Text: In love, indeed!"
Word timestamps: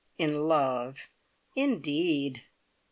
In 0.17 0.47
love, 0.47 1.11
indeed!" 1.55 2.41